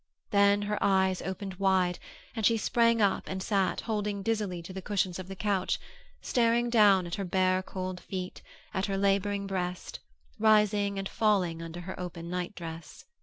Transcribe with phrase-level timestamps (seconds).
[0.31, 1.99] Then her eyes opened wide
[2.35, 5.79] and she sprang up and sat holding dizzily to the cushions of the couch,
[6.23, 8.41] staring down at her bare, cold feet,
[8.73, 9.99] at her laboring breast,
[10.39, 13.05] rising and falling under her open nightdress.